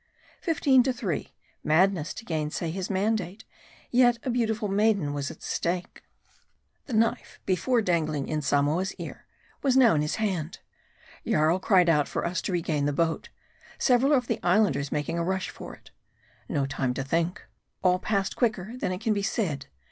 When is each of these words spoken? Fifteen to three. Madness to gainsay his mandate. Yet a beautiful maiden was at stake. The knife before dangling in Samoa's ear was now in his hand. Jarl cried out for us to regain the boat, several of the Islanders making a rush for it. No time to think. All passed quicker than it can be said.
Fifteen 0.41 0.81
to 0.81 0.91
three. 0.91 1.35
Madness 1.63 2.11
to 2.15 2.25
gainsay 2.25 2.71
his 2.71 2.89
mandate. 2.89 3.43
Yet 3.91 4.17
a 4.23 4.31
beautiful 4.31 4.67
maiden 4.67 5.13
was 5.13 5.29
at 5.29 5.43
stake. 5.43 6.01
The 6.87 6.93
knife 6.93 7.39
before 7.45 7.83
dangling 7.83 8.27
in 8.27 8.41
Samoa's 8.41 8.95
ear 8.95 9.27
was 9.61 9.77
now 9.77 9.93
in 9.93 10.01
his 10.01 10.15
hand. 10.15 10.57
Jarl 11.23 11.59
cried 11.59 11.87
out 11.87 12.07
for 12.07 12.25
us 12.25 12.41
to 12.41 12.51
regain 12.51 12.85
the 12.85 12.91
boat, 12.93 13.29
several 13.77 14.11
of 14.13 14.25
the 14.25 14.39
Islanders 14.41 14.91
making 14.91 15.19
a 15.19 15.23
rush 15.23 15.51
for 15.51 15.75
it. 15.75 15.91
No 16.49 16.65
time 16.65 16.95
to 16.95 17.03
think. 17.03 17.45
All 17.83 17.99
passed 17.99 18.35
quicker 18.35 18.75
than 18.77 18.91
it 18.91 19.01
can 19.01 19.13
be 19.13 19.21
said. 19.21 19.67